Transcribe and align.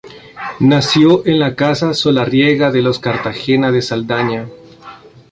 Nació 0.61 1.23
en 1.27 1.37
la 1.37 1.55
casa 1.55 1.93
solariega 1.93 2.71
de 2.71 2.81
los 2.81 2.97
Cartagena 2.97 3.71
de 3.71 3.83
Saldaña. 3.83 4.47